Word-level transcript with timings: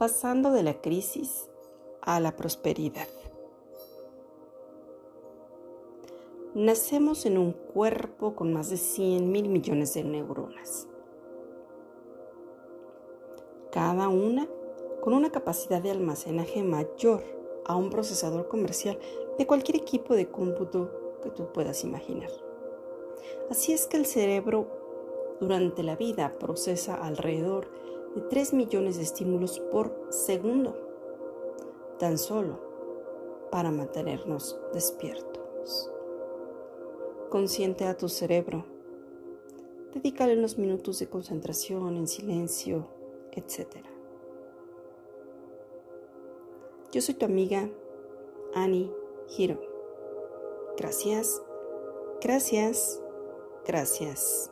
pasando 0.00 0.50
de 0.50 0.62
la 0.62 0.80
crisis 0.80 1.50
a 2.00 2.20
la 2.20 2.34
prosperidad. 2.34 3.06
Nacemos 6.54 7.26
en 7.26 7.36
un 7.36 7.52
cuerpo 7.52 8.34
con 8.34 8.50
más 8.50 8.70
de 8.70 8.78
100 8.78 9.30
mil 9.30 9.50
millones 9.50 9.92
de 9.92 10.02
neuronas, 10.04 10.88
cada 13.70 14.08
una 14.08 14.48
con 15.02 15.12
una 15.12 15.30
capacidad 15.30 15.82
de 15.82 15.90
almacenaje 15.90 16.62
mayor 16.62 17.22
a 17.66 17.76
un 17.76 17.90
procesador 17.90 18.48
comercial 18.48 18.98
de 19.36 19.46
cualquier 19.46 19.76
equipo 19.76 20.14
de 20.14 20.30
cómputo 20.30 21.18
que 21.22 21.28
tú 21.28 21.52
puedas 21.52 21.84
imaginar. 21.84 22.30
Así 23.50 23.74
es 23.74 23.86
que 23.86 23.98
el 23.98 24.06
cerebro 24.06 25.36
durante 25.40 25.82
la 25.82 25.94
vida 25.94 26.38
procesa 26.38 26.94
alrededor 26.94 27.68
de 28.14 28.20
3 28.22 28.54
millones 28.54 28.96
de 28.96 29.02
estímulos 29.02 29.60
por 29.70 30.08
segundo, 30.10 30.76
tan 31.98 32.18
solo 32.18 32.58
para 33.50 33.70
mantenernos 33.70 34.58
despiertos. 34.72 35.90
Consciente 37.28 37.84
a 37.84 37.96
tu 37.96 38.08
cerebro, 38.08 38.64
dedícale 39.94 40.36
unos 40.36 40.58
minutos 40.58 40.98
de 40.98 41.08
concentración 41.08 41.96
en 41.96 42.08
silencio, 42.08 42.88
etc. 43.32 43.84
Yo 46.92 47.00
soy 47.00 47.14
tu 47.14 47.24
amiga 47.24 47.70
Annie 48.54 48.90
Hiro. 49.36 49.60
Gracias, 50.76 51.40
gracias, 52.20 53.00
gracias. 53.64 54.50